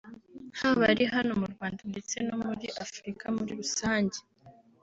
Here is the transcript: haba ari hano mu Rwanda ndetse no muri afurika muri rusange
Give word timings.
haba 0.59 0.83
ari 0.91 1.03
hano 1.13 1.31
mu 1.41 1.47
Rwanda 1.53 1.81
ndetse 1.91 2.15
no 2.27 2.35
muri 2.45 2.67
afurika 2.83 3.23
muri 3.35 3.51
rusange 3.59 4.17